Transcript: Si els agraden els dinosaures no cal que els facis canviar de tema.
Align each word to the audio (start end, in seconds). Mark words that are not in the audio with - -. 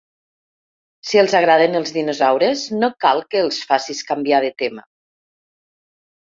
Si 1.09 1.21
els 1.21 1.35
agraden 1.39 1.81
els 1.81 1.93
dinosaures 1.99 2.65
no 2.85 2.91
cal 3.07 3.23
que 3.35 3.45
els 3.45 3.61
facis 3.75 4.03
canviar 4.11 4.43
de 4.49 4.53
tema. 4.67 4.85